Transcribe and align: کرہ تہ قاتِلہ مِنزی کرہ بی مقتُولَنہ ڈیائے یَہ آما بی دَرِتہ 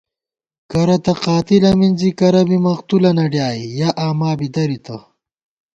کرہ 0.71 0.97
تہ 1.03 1.13
قاتِلہ 1.23 1.71
مِنزی 1.79 2.11
کرہ 2.19 2.41
بی 2.47 2.57
مقتُولَنہ 2.65 3.25
ڈیائے 3.31 3.63
یَہ 3.77 3.89
آما 4.05 4.31
بی 4.37 4.47
دَرِتہ 4.53 4.97